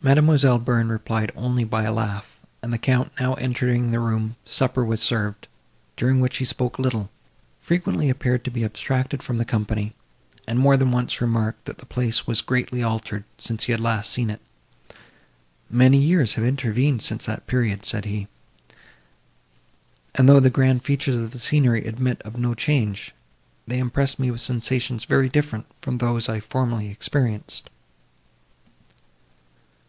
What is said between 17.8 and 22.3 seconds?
said he; "and, though the grand features of the scenery admit